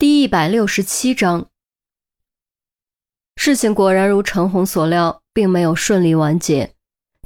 [0.00, 1.48] 第一百六十七章，
[3.36, 6.72] 事情果然如陈红所料，并没有顺利完结。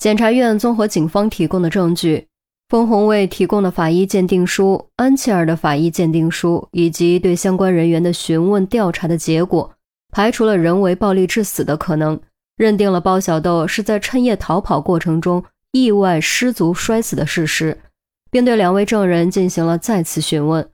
[0.03, 2.27] 检察院综合警方提供的证据，
[2.69, 9.73] 封红卫提供的法医鉴定书、安琪儿的法医鉴定书，以及对相关人员的询问调查的结果，
[10.11, 12.21] 排除了人为暴力致死的可能，
[12.57, 17.81] 认定了包小豆是在趁夜逃跑过程中意外失足摔死的事实，
[18.33, 20.69] 并对两位证人进行了再次询问。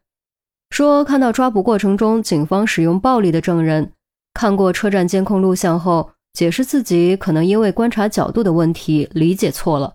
[0.70, 3.92] 说看到抓捕过程中警方使用暴力的证人，
[4.34, 9.94] 看过车站监控录像后，解释自己可能因为观察角度的问题理解错了，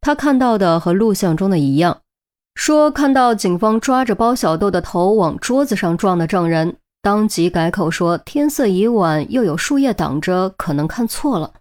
[0.00, 2.00] 他看到的和录像中的一样。
[2.54, 11.52] 说看到警方抓着包小豆的头往桌子上撞的证人，当即改口说天色已晚，又有树叶挡着，可能看错了。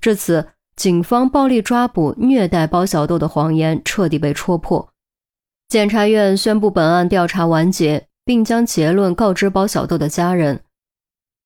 [0.00, 4.88] 至此，警方暴力抓捕、虐待包小豆的谎言彻底被戳破。
[5.72, 10.60] 检察院宣布本案调查完结，并将结论告知包小豆的家人。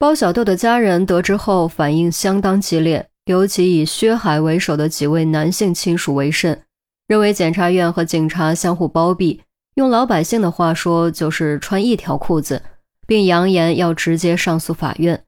[0.00, 6.60] 包小豆的家人得知后反应相当激烈，尤其以薛海为首的几位男性亲属为甚，
[7.06, 9.42] 认为检察院和警察相互包庇，
[9.76, 12.60] 用老百姓的话说就是穿一条裤子，
[13.06, 15.22] 并扬言要直接上诉法院。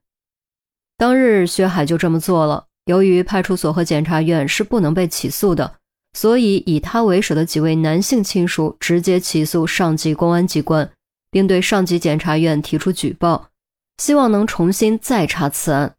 [0.97, 2.65] 当日，薛海就这么做了。
[2.83, 5.75] 由于派出所和检察院是不能被起诉的。
[6.13, 10.89] 所以，以他为首的几位男性亲属直接起诉上级公安机关，
[11.29, 13.49] 并对上级检察院提出举报，
[13.97, 15.95] 希望能重新再查此案。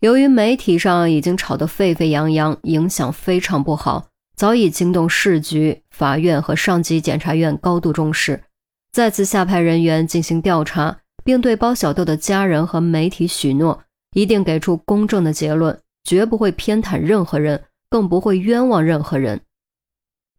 [0.00, 8.44] 由于媒体上已经吵得沸沸扬扬，影响非常不好，早已惊动市局、法院和上级检察院高度重视，
[8.92, 13.82] 再次下派人员进行调查，并对包小豆的家人和媒体许诺，
[14.14, 17.64] 一定给出公正的结论，绝不会偏袒任何人。
[17.94, 19.42] 更不会冤枉任何人。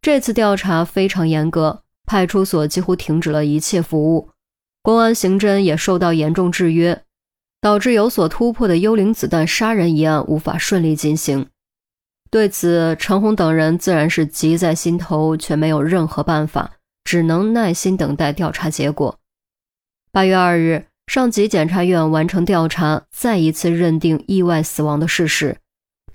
[0.02, 4.28] 这次调查非常严格，派出所几乎停止了一切服务，
[4.82, 7.02] 公安刑侦也受到严重制约，
[7.62, 11.46] 导致有所突破的幽灵子弹杀人一案无法顺利进行。
[12.30, 16.72] 对此，陈红等人自然是急在心头，却没有任何办法，
[17.04, 19.18] 只能耐心等待调查结果。
[20.12, 25.56] 八月二日，上级检察院完成调查，再一次认定意外死亡的事实。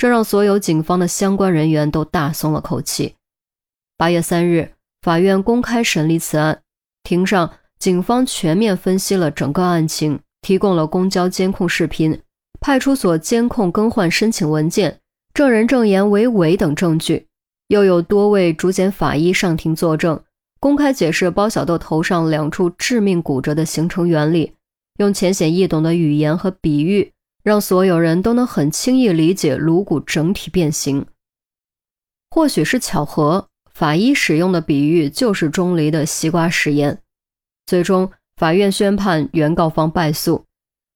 [0.02, 3.14] 这让所有警方的相关人员都大松了口气。
[3.96, 4.72] 八月三日，
[5.04, 6.64] 法院公开审理此案，
[7.04, 12.20] 庭上警方全面分析了整个案情，提供了公交监控视频、
[12.60, 14.98] 派出所监控更换申请文件、
[15.36, 17.28] 证人证言为伪等证据，
[17.68, 20.20] 又有多位主检法医上庭作证，
[20.60, 24.54] 公开解释包小豆头上两处致命骨折的形成原理，
[24.98, 27.14] 用浅显易懂的语言和比喻。
[27.44, 31.06] 让所有人都能很轻易理解颅骨整体变形。
[32.30, 37.02] 或许是巧合，法医使用的比喻就是钟离的西瓜实验。
[37.66, 40.46] 最终，法院宣判原告方败诉。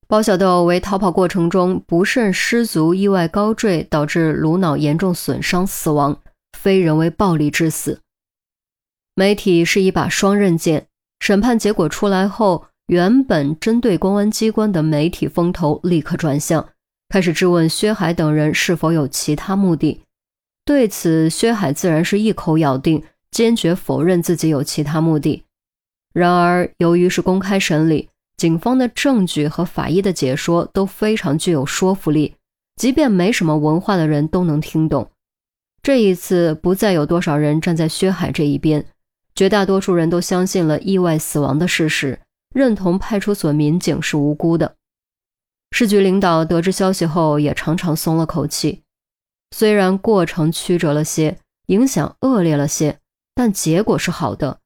[0.08, 6.22] 包小豆为逃跑过程中不慎失足意外高坠，导致颅脑严重损伤死亡，
[6.56, 8.00] 非人为暴力致死。
[9.14, 10.86] 媒体是一把双刃剑。
[11.18, 12.66] 审判结果出来后。
[12.86, 16.68] 原本针对公安机关的媒体风头立刻转向，
[17.08, 20.02] 开始质问薛海等人是否有其他目的。
[20.64, 23.02] 对此，薛海自然是一口咬定，
[23.32, 25.42] 坚决否认自己有其他目的。
[26.14, 32.34] 然而，由于是公开审理，警方的证据和法医的解说都非常具有说服力，
[32.76, 35.10] 即便没什么文化的人都能听懂。
[35.82, 38.86] 这一次，不再有多少人站在薛海这一边，
[39.34, 42.18] 绝大多数人都相信了意外死亡的事实。
[42.56, 44.76] 认同派出所民警是无辜的，
[45.72, 48.82] 市局领导得知消息后也常常松了口气。
[49.50, 52.98] 虽然过程曲折了些，影响恶劣了些，
[53.34, 54.60] 但结果是好的。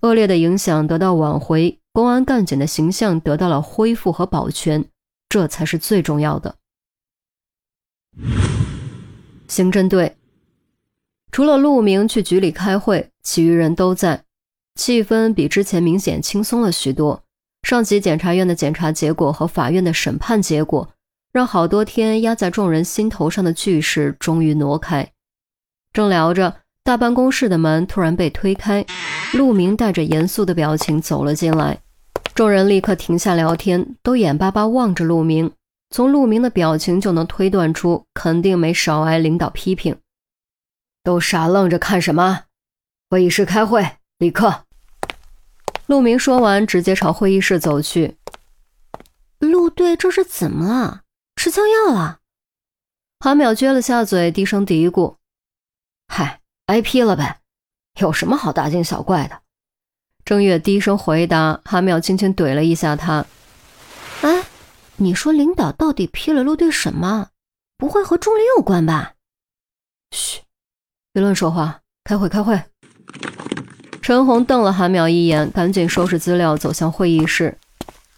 [0.00, 4.86] 恶劣的影响得到挽回，公安干警的形象得到了恢复和保全，
[5.28, 6.56] 这才是最重要的。
[9.46, 10.16] 刑侦队
[11.30, 14.24] 除了陆明去局里开会，其余人都在，
[14.74, 17.22] 气氛比之前明显轻松了许多。
[17.62, 20.88] 上级检察院的检查结果和法院的审判结果，
[21.32, 25.10] 让好多天压在众人心头上的巨石终于挪开。
[25.92, 28.86] 正聊着，大办公室的门突然被推开，
[29.34, 31.80] 陆明带着严肃的表情走了进来。
[32.34, 35.50] 众人立刻停下聊天，都眼巴巴望着陆明。
[35.90, 39.96] 从陆明的表情就能推断出，肯定没少挨领导批评。
[41.02, 42.42] 都傻愣着看什么？
[43.10, 43.84] 会议室开会，
[44.18, 44.67] 立刻。
[45.88, 48.18] 陆明说完，直接朝会议室走去。
[49.38, 51.04] 陆队这是怎么了？
[51.34, 52.18] 吃枪药了？
[53.18, 55.16] 韩淼撅了下嘴，低声嘀咕
[56.06, 57.40] ：“嗨，挨批了呗，
[58.00, 59.40] 有什么好大惊小怪的？
[60.26, 63.24] 郑月低声回答，韩淼轻轻怼了一下他
[64.20, 64.44] ：“哎，
[64.96, 67.30] 你说领导到底批了陆队什么？
[67.78, 69.14] 不会和钟离有关吧
[70.12, 70.42] ？”“嘘，
[71.14, 72.62] 别乱说话，开会，开会。”
[74.08, 77.58] 陈红瞪了韩淼一眼，赶紧收拾资料，走向会议室。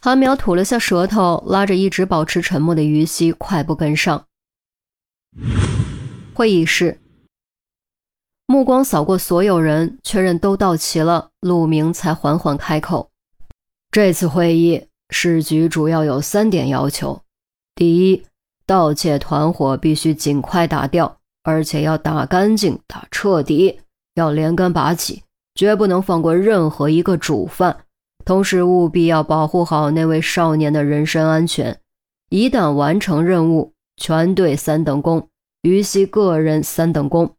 [0.00, 4.24] 韩淼吐了下舌头，拉着一直保持沉默的于西，快步跟上。
[6.32, 7.00] 会议室。
[8.46, 13.10] 目光扫过所有人，确认都到齐了，陆明才缓缓开口
[13.90, 17.20] ：“这次会议，市局主要有三点要求：
[17.74, 18.24] 第一，
[18.64, 23.80] 盗窃团伙必须尽快打掉，而且要打干净、打彻底，
[24.14, 25.24] 要连根拔起，
[25.60, 27.84] 绝不能放过任何一个主犯。
[28.24, 31.78] 同时，务必要保护好那位少年的人身安全。
[32.30, 35.28] 一旦完成任务，全队三等功，
[35.60, 37.36] 于西个人三等功。”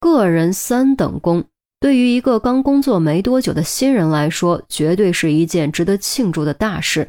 [0.00, 1.44] 个人三等功，
[1.78, 7.08] 对于一个刚工作没多久的新人来说，绝对是一件值得庆祝的大事。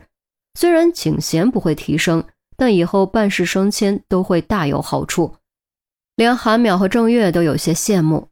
[0.54, 2.24] 虽然警衔不会提升，
[2.56, 5.34] 但以后办事升迁都会大有好处。
[6.16, 8.28] 连韩淼和郑月都有些羡慕，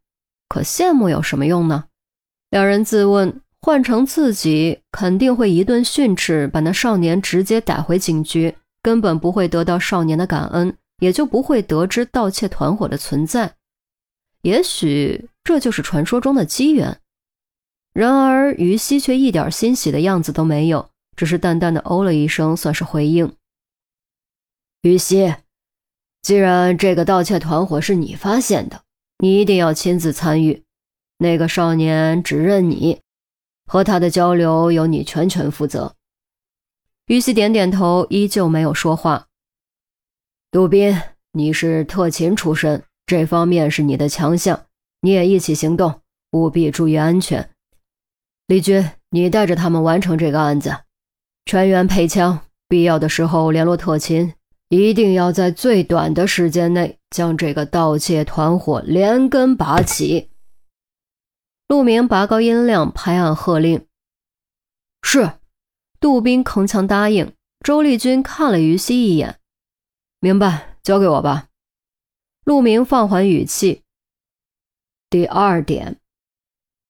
[0.47, 1.85] 可羡慕有什么用呢？
[2.49, 13.55] 两人自问，换成自己，肯定会一顿训斥，把那少年直接逮回警局，根本不会得到少年的感恩，也就不会得知盗窃团伙的存在。
[14.43, 16.99] 也许这就是传说中的机缘，
[17.93, 23.35] 然而于西却一点欣喜的样子都没有，只是淡淡的哦了一声，算是回应。
[24.83, 25.33] 于西，
[26.21, 28.83] 既然这个盗窃团伙是你发现的，
[29.19, 30.63] 你一定要亲自参与。
[31.17, 32.99] 那个少年只认你，
[33.65, 35.95] 和他的交流由你全权负责。
[37.07, 39.27] 于西点点头，依旧没有说话。
[40.51, 40.99] 杜宾，
[41.33, 42.83] 你是特勤出身。
[43.05, 44.65] 这方面是你的强项，
[45.01, 46.01] 你也一起行动，
[46.31, 47.51] 务必注意安全。
[48.47, 50.75] 李军，你带着他们完成这个案子，
[51.45, 54.33] 全员配枪，必要的时候联络特勤，
[54.69, 60.31] 一定要在最短的时间内将这个盗窃团伙连根拔起。
[61.67, 63.85] 陆明拔高音量，拍案喝令
[65.01, 65.31] ：“是！”
[65.99, 67.33] 杜宾铿锵答应。
[67.63, 69.39] 周丽君看了于西一眼，
[70.19, 71.47] 明白，交给我吧。
[72.43, 73.81] 陆明放缓语气。
[75.09, 75.99] 第二点，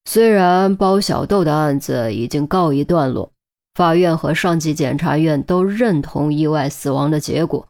[0.03, 3.31] 虽然包小豆的案子已经告一段落，
[3.75, 7.67] 法院和上级检察院都认同意外死亡的结果，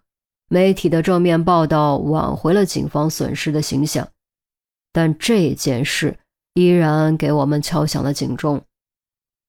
[0.47, 4.07] 媒体的正面报道挽回了警方损失的形象，
[4.93, 6.19] 但这件事
[6.53, 8.61] 依然给我们敲响了警钟。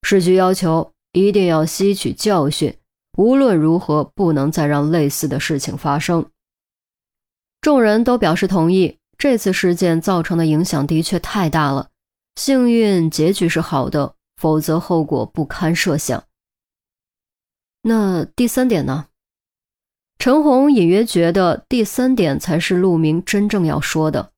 [0.03, 2.75] 市局要求一定要吸取教训，
[3.19, 6.25] 无论如何不能再让类似的事情发生。
[7.61, 8.97] 众人都表示同意。
[9.19, 11.88] 这次事件造成的影响的确太大了，
[12.37, 16.23] 幸运结局是好的，否则后果不堪设想。
[17.88, 19.06] 那第三点呢？
[20.19, 24.33] 陈红隐约觉得第三点才是陆明真正要说的。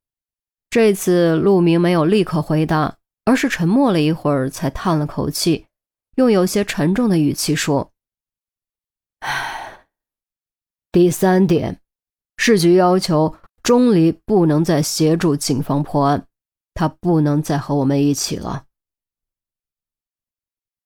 [0.69, 5.65] 这次陆明没有立刻回答，而是沉默了一会儿，才叹了口气，
[6.17, 7.91] 用有些沉重的语气说
[9.21, 9.87] ：“唉，
[10.93, 11.81] 第三点。”
[12.37, 16.27] 市局要求钟离不能再协助警方破案，
[16.75, 18.67] 他不能再和我们一起了。